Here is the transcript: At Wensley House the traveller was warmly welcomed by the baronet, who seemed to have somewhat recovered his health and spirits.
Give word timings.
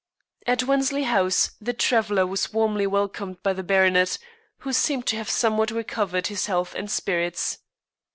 At 0.47 0.63
Wensley 0.63 1.03
House 1.03 1.51
the 1.61 1.73
traveller 1.73 2.25
was 2.25 2.51
warmly 2.51 2.87
welcomed 2.87 3.43
by 3.43 3.53
the 3.53 3.61
baronet, 3.61 4.17
who 4.61 4.73
seemed 4.73 5.05
to 5.05 5.15
have 5.17 5.29
somewhat 5.29 5.69
recovered 5.69 6.25
his 6.25 6.47
health 6.47 6.73
and 6.73 6.89
spirits. 6.89 7.59